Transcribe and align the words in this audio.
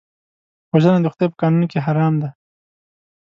وژنه 0.71 0.99
د 1.01 1.07
خدای 1.13 1.27
په 1.31 1.37
قانون 1.41 1.63
کې 1.71 1.83
حرام 1.85 2.15
ده 2.21 2.29